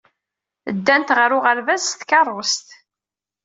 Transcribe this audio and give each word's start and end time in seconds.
Ddant 0.75 1.13
ɣer 1.17 1.31
uɣerbaz 1.37 1.83
s 1.87 1.91
tkeṛṛust. 1.99 2.67